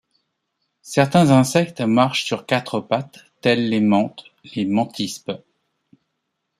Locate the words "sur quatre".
2.25-2.79